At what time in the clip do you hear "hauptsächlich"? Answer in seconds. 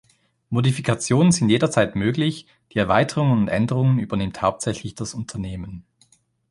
4.41-4.95